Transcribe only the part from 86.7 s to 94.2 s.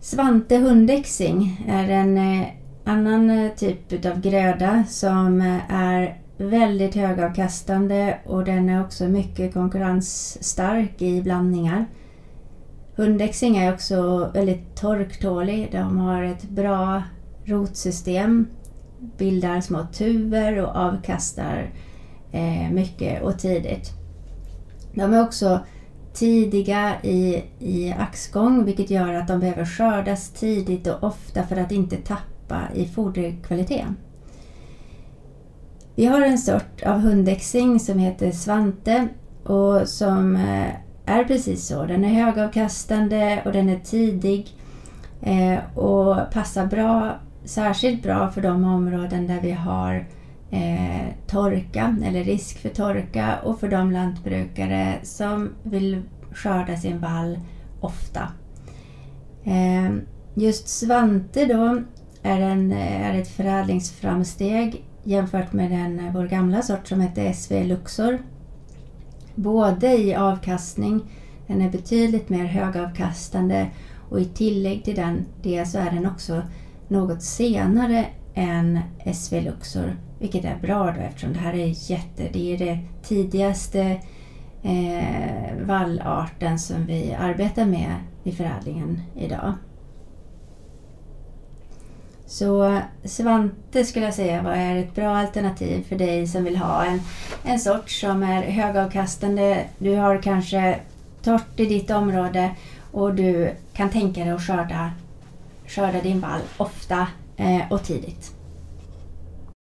vi arbetar med i förädlingen idag. Så Svante skulle jag